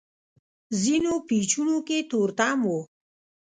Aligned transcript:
ځينو 0.81 1.13
پېچونو 1.27 1.77
کې 1.87 1.97
تورتم 2.11 2.59
و. 2.69 2.73